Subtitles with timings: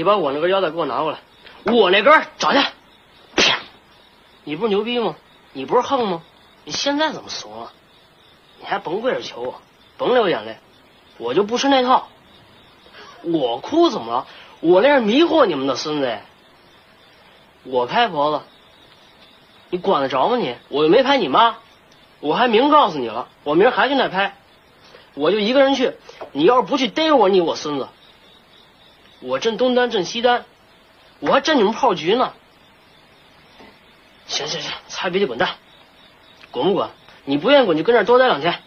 [0.00, 1.18] 你把我那根腰带给我拿过来，
[1.64, 2.58] 我那根找去。
[4.44, 5.14] 你不是牛逼吗？
[5.52, 6.22] 你不是横吗？
[6.64, 7.70] 你现在怎么怂了？
[8.58, 9.60] 你还甭跪着求我，
[9.98, 10.56] 甭流眼泪，
[11.18, 12.08] 我就不吃那套。
[13.20, 14.26] 我哭怎么了？
[14.60, 16.18] 我那是迷惑你们的孙子。
[17.64, 18.44] 我拍婆子，
[19.68, 20.56] 你管得着吗你？
[20.70, 21.58] 我又没拍你妈，
[22.20, 24.34] 我还明告诉你了，我明儿还去那拍，
[25.12, 25.92] 我就一个人去。
[26.32, 27.86] 你要是不去逮我，你我孙子。
[29.20, 30.44] 我镇东单，镇西单，
[31.20, 32.32] 我还镇你们炮局呢。
[34.26, 35.56] 行行行，擦鼻涕滚蛋，
[36.50, 36.88] 滚不滚？
[37.24, 38.62] 你不愿意滚就跟这儿多待两天。